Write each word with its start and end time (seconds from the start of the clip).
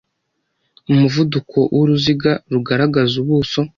Umuvuduko 0.91 1.57
wuruziga 1.75 2.31
rugaragaza 2.51 3.13
ubuso 3.23 3.61